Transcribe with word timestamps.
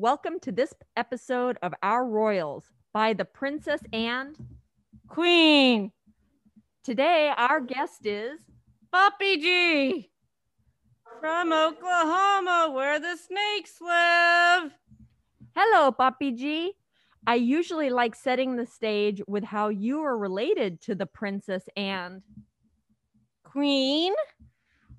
Welcome 0.00 0.38
to 0.42 0.52
this 0.52 0.72
episode 0.96 1.58
of 1.60 1.74
Our 1.82 2.06
Royals 2.06 2.66
by 2.92 3.14
the 3.14 3.24
Princess 3.24 3.80
and 3.92 4.36
Queen 5.08 5.90
Today, 6.84 7.32
our 7.36 7.60
guest 7.60 8.06
is 8.06 8.38
Poppy 8.92 9.38
G 9.38 10.10
from 11.18 11.52
Oklahoma, 11.52 12.70
where 12.72 13.00
the 13.00 13.16
snakes 13.16 13.80
live. 13.80 14.70
Hello, 15.56 15.90
Poppy 15.90 16.30
G. 16.30 16.74
I 17.26 17.34
usually 17.34 17.90
like 17.90 18.14
setting 18.14 18.54
the 18.54 18.66
stage 18.66 19.20
with 19.26 19.42
how 19.42 19.68
you 19.68 20.02
are 20.02 20.16
related 20.16 20.80
to 20.82 20.94
the 20.94 21.06
Princess 21.06 21.64
and 21.76 22.22
Queen. 23.42 24.14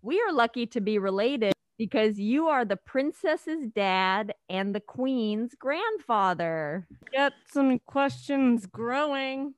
We 0.00 0.22
are 0.22 0.32
lucky 0.32 0.64
to 0.68 0.80
be 0.80 0.98
related 0.98 1.52
because 1.78 2.18
you 2.18 2.48
are 2.48 2.64
the 2.64 2.76
princess's 2.76 3.68
dad 3.74 4.34
and 4.48 4.74
the 4.74 4.80
queen's 4.80 5.54
grandfather. 5.54 6.86
Get 7.12 7.32
some 7.50 7.78
questions 7.80 8.66
growing. 8.66 9.54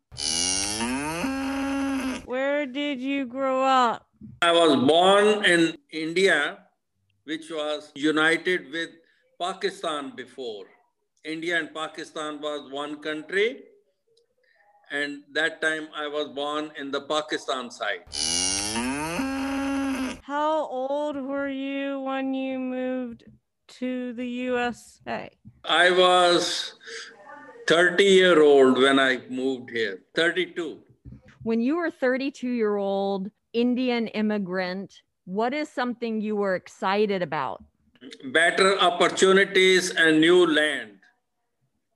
Where 2.25 2.67
did 2.67 3.01
you 3.01 3.27
grow 3.27 3.62
up? 3.62 4.07
I 4.43 4.53
was 4.53 4.77
born 4.77 5.45
in 5.45 5.79
India, 5.91 6.59
which 7.25 7.51
was 7.51 7.93
united 7.95 8.71
with 8.73 8.91
Pakistan 9.41 10.12
before. 10.15 10.67
India 11.25 11.59
and 11.59 11.73
Pakistan 11.73 12.41
was 12.41 12.71
one 12.73 13.01
country, 13.01 13.62
and 14.91 15.23
that 15.33 15.61
time 15.61 15.89
I 15.95 16.07
was 16.09 16.29
born 16.35 16.71
in 16.79 16.91
the 16.91 17.03
Pakistan 17.03 17.71
side. 17.71 18.05
How 20.29 20.67
old 20.67 21.17
were 21.17 21.48
you 21.48 22.01
when 22.01 22.34
you 22.34 22.59
moved 22.59 23.25
to 23.81 24.12
the 24.12 24.27
USA? 24.27 25.31
I 25.65 25.91
was 25.91 26.75
30 27.67 28.05
year 28.05 28.43
old 28.43 28.77
when 28.77 28.98
I 28.98 29.23
moved 29.31 29.70
here, 29.70 30.01
32. 30.15 30.81
When 31.45 31.62
you 31.62 31.77
were 31.77 31.91
32 31.91 32.47
year 32.47 32.77
old 32.77 33.31
Indian 33.55 34.09
immigrant, 34.09 35.01
what 35.25 35.55
is 35.55 35.70
something 35.70 36.20
you 36.20 36.37
were 36.37 36.57
excited 36.57 37.23
about? 37.23 37.65
Better 38.27 38.79
opportunities 38.81 39.92
and 39.97 40.20
new 40.20 40.47
land. 40.47 40.98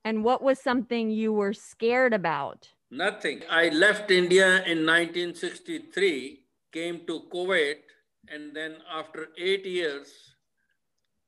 And 0.05 0.23
what 0.23 0.41
was 0.41 0.57
something 0.57 1.11
you 1.11 1.33
were 1.33 1.53
scared 1.53 2.15
about? 2.15 2.67
Nothing. 2.89 3.43
I 3.47 3.69
left 3.69 4.09
India 4.09 4.63
in 4.65 4.87
1963, 4.87 6.39
came 6.71 7.05
to 7.05 7.21
Kuwait, 7.31 7.93
and 8.29 8.55
then 8.55 8.77
after 8.91 9.29
eight 9.37 9.65
years, 9.65 10.35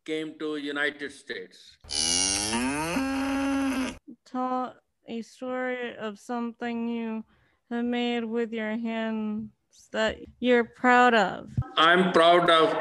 came 0.06 0.38
to 0.40 0.58
United 0.58 1.12
States. 1.12 1.78
Tell 4.26 4.76
a 5.08 5.22
story 5.22 5.96
of 5.98 6.20
something 6.20 6.88
you 6.88 7.26
have 7.72 7.86
made 7.86 8.24
with 8.24 8.54
your 8.54 8.78
hands 8.78 9.50
that 9.92 10.18
you're 10.40 10.64
proud 10.64 11.14
of. 11.14 11.50
I'm 11.76 12.12
proud 12.12 12.50
of 12.50 12.76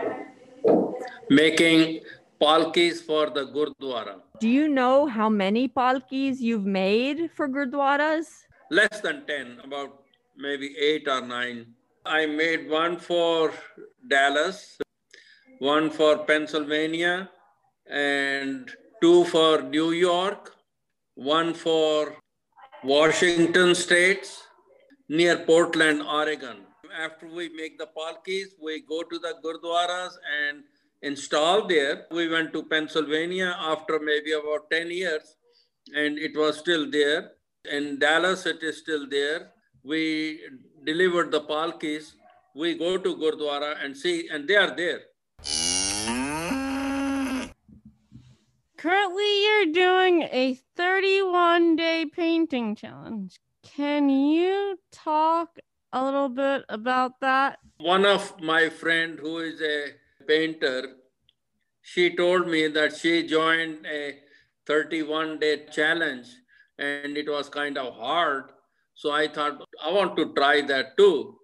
making 1.31 2.01
palkis 2.41 3.01
for 3.01 3.31
the 3.31 3.47
Gurdwara. 3.47 4.21
Do 4.41 4.49
you 4.49 4.69
know 4.69 5.07
how 5.07 5.29
many 5.29 5.69
palkis 5.69 6.41
you've 6.41 6.67
made 6.67 7.31
for 7.35 7.49
Gurdwaras? 7.49 8.27
Less 8.71 9.01
than 9.01 9.27
10, 9.27 9.61
about 9.65 10.03
maybe 10.37 10.77
eight 10.77 11.09
or 11.09 11.21
nine. 11.21 11.75
I 12.07 12.27
made 12.27 12.69
one 12.69 12.99
for 12.99 13.53
Dallas, 14.09 14.77
one 15.59 15.89
for 15.89 16.19
Pennsylvania, 16.19 17.31
and 17.89 18.71
two 19.01 19.25
for 19.25 19.63
New 19.63 19.93
York, 19.93 20.53
one 21.15 21.55
for 21.55 22.15
Washington 22.85 23.75
states 23.75 24.43
near 25.09 25.39
Portland, 25.39 26.03
Oregon. 26.03 26.67
After 26.95 27.27
we 27.27 27.49
make 27.49 27.79
the 27.79 27.89
palkis, 27.97 28.49
we 28.63 28.83
go 28.83 29.03
to 29.03 29.19
the 29.19 29.35
gurdwaras 29.43 30.13
and 30.47 30.63
install 31.01 31.67
there. 31.67 32.05
We 32.11 32.29
went 32.29 32.53
to 32.53 32.65
Pennsylvania 32.65 33.57
after 33.59 33.99
maybe 33.99 34.33
about 34.33 34.71
10 34.71 34.91
years, 34.91 35.37
and 35.95 36.19
it 36.19 36.37
was 36.37 36.59
still 36.59 36.91
there. 36.91 37.31
In 37.73 37.99
Dallas, 37.99 38.45
it 38.45 38.63
is 38.63 38.79
still 38.79 39.09
there. 39.09 39.53
We 39.83 40.41
delivered 40.85 41.31
the 41.31 41.41
palkis. 41.41 42.13
We 42.55 42.75
go 42.79 42.99
to 42.99 43.17
Gurdwara 43.17 43.85
and 43.85 43.97
see, 43.97 44.29
and 44.29 44.47
they 44.47 44.57
are 44.57 44.75
there. 44.77 45.01
Currently, 48.77 49.45
you're 49.45 49.73
doing 49.73 50.23
a 50.23 50.59
31 50.77 51.77
day 51.77 52.07
painting 52.07 52.77
challenge. 52.77 53.41
Can 53.63 54.11
you 54.11 54.79
talk 54.93 55.59
a 55.93 56.05
little 56.05 56.29
bit 56.29 56.65
about 56.69 57.21
that? 57.21 57.59
One 57.79 58.05
of 58.05 58.41
my 58.43 58.69
friend 58.69 59.19
who 59.19 59.39
is 59.39 59.63
a 59.63 59.93
painter, 60.29 60.97
she 61.81 62.15
told 62.15 62.47
me 62.47 62.67
that 62.69 62.97
she 62.97 63.27
joined 63.27 63.87
a 63.87 64.19
31 64.67 65.39
day 65.39 65.65
challenge 65.73 66.27
and 66.79 67.17
it 67.17 67.29
was 67.29 67.49
kind 67.49 67.79
of 67.79 67.95
hard. 67.95 68.53
So 68.95 69.11
I 69.11 69.29
thought, 69.29 69.67
I 69.83 69.93
want 69.93 70.17
to 70.17 70.33
try 70.35 70.61
that 70.63 70.97
too. 70.97 71.39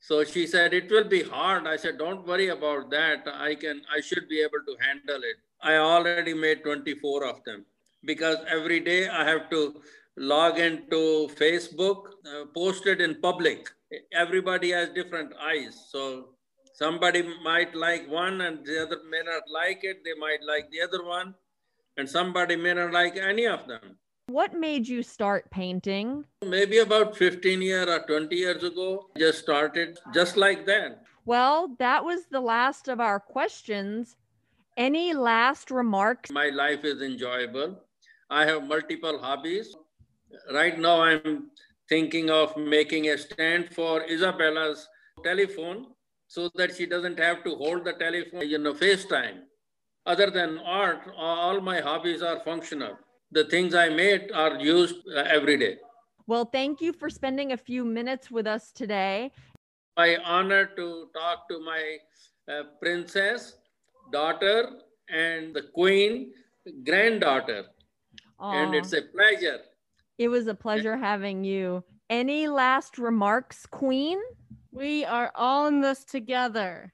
So 0.00 0.24
she 0.24 0.46
said, 0.46 0.74
it 0.74 0.90
will 0.90 1.04
be 1.04 1.22
hard. 1.22 1.66
I 1.66 1.76
said, 1.76 1.96
don't 1.96 2.26
worry 2.26 2.48
about 2.48 2.90
that. 2.90 3.22
I 3.26 3.54
can, 3.54 3.82
I 3.94 4.00
should 4.00 4.28
be 4.28 4.40
able 4.40 4.64
to 4.66 4.76
handle 4.80 5.22
it. 5.22 5.36
I 5.62 5.76
already 5.76 6.34
made 6.34 6.64
24 6.64 7.24
of 7.24 7.44
them 7.44 7.64
because 8.04 8.38
every 8.48 8.80
day 8.80 9.08
I 9.08 9.24
have 9.24 9.48
to 9.50 9.80
log 10.16 10.58
into 10.58 11.28
Facebook, 11.36 12.06
uh, 12.26 12.46
post 12.52 12.86
it 12.86 13.00
in 13.00 13.20
public. 13.20 13.68
Everybody 14.12 14.70
has 14.72 14.88
different 14.90 15.32
eyes. 15.40 15.86
So 15.88 16.30
somebody 16.74 17.22
might 17.44 17.74
like 17.76 18.10
one 18.10 18.40
and 18.40 18.66
the 18.66 18.82
other 18.82 18.98
may 19.08 19.22
not 19.24 19.42
like 19.48 19.80
it. 19.84 20.02
They 20.04 20.14
might 20.18 20.42
like 20.44 20.68
the 20.70 20.80
other 20.80 21.04
one. 21.04 21.34
And 21.96 22.08
somebody 22.08 22.56
may 22.56 22.74
not 22.74 22.92
like 22.92 23.16
any 23.16 23.46
of 23.46 23.68
them. 23.68 23.98
What 24.28 24.54
made 24.54 24.86
you 24.88 25.02
start 25.02 25.50
painting? 25.50 26.24
Maybe 26.46 26.78
about 26.78 27.16
15 27.16 27.60
years 27.60 27.88
or 27.88 27.98
20 28.06 28.34
years 28.34 28.62
ago, 28.62 29.10
just 29.18 29.40
started 29.40 29.98
just 30.14 30.36
like 30.36 30.64
that. 30.66 31.02
Well, 31.24 31.74
that 31.78 32.04
was 32.04 32.26
the 32.30 32.40
last 32.40 32.88
of 32.88 33.00
our 33.00 33.18
questions. 33.18 34.16
Any 34.76 35.12
last 35.12 35.70
remarks? 35.70 36.30
My 36.30 36.48
life 36.48 36.84
is 36.84 37.02
enjoyable. 37.02 37.80
I 38.30 38.46
have 38.46 38.66
multiple 38.66 39.18
hobbies. 39.18 39.74
Right 40.50 40.78
now, 40.78 41.02
I'm 41.02 41.50
thinking 41.88 42.30
of 42.30 42.56
making 42.56 43.08
a 43.08 43.18
stand 43.18 43.74
for 43.74 44.02
Isabella's 44.08 44.88
telephone 45.22 45.88
so 46.28 46.48
that 46.54 46.74
she 46.74 46.86
doesn't 46.86 47.18
have 47.18 47.44
to 47.44 47.56
hold 47.56 47.84
the 47.84 47.92
telephone, 47.92 48.48
you 48.48 48.56
know, 48.56 48.72
FaceTime. 48.72 49.40
Other 50.06 50.30
than 50.30 50.58
art, 50.58 51.02
all 51.18 51.60
my 51.60 51.80
hobbies 51.80 52.22
are 52.22 52.40
functional. 52.40 52.96
The 53.32 53.44
things 53.44 53.74
I 53.74 53.88
made 53.88 54.30
are 54.32 54.60
used 54.60 54.96
uh, 55.08 55.20
every 55.20 55.56
day. 55.56 55.76
Well, 56.26 56.44
thank 56.44 56.82
you 56.82 56.92
for 56.92 57.08
spending 57.08 57.52
a 57.52 57.56
few 57.56 57.82
minutes 57.82 58.30
with 58.30 58.46
us 58.46 58.70
today. 58.72 59.32
My 59.96 60.18
honor 60.22 60.66
to 60.76 61.08
talk 61.14 61.48
to 61.48 61.58
my 61.60 61.96
uh, 62.46 62.64
princess, 62.80 63.56
daughter, 64.12 64.68
and 65.08 65.54
the 65.54 65.62
queen, 65.74 66.32
granddaughter. 66.84 67.64
And 68.38 68.74
it's 68.74 68.92
a 68.92 69.00
pleasure. 69.00 69.60
it 70.18 70.28
was 70.28 70.46
a 70.46 70.54
pleasure 70.54 70.96
having 70.96 71.42
you. 71.42 71.84
Any 72.10 72.48
last 72.48 72.98
remarks, 72.98 73.64
Queen? 73.64 74.18
We 74.72 75.06
are 75.06 75.32
all 75.34 75.68
in 75.68 75.80
this 75.80 76.04
together. 76.04 76.92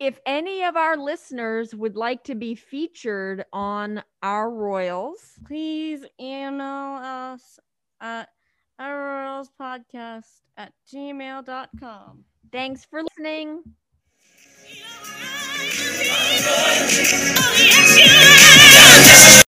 If 0.00 0.20
any 0.26 0.62
of 0.62 0.76
our 0.76 0.96
listeners 0.96 1.74
would 1.74 1.96
like 1.96 2.22
to 2.24 2.36
be 2.36 2.54
featured 2.54 3.44
on 3.52 4.02
our 4.22 4.48
Royals, 4.50 5.38
Please 5.44 6.04
email 6.20 7.00
us 7.02 7.58
at 8.00 8.28
our 8.78 9.42
podcast 9.60 10.42
at 10.56 10.72
gmail.com. 10.92 12.24
thanks 12.52 12.84
for 12.84 13.02
listening. 13.02 13.62
Oh, 17.40 17.54
yes, 17.58 17.98
you 17.98 18.37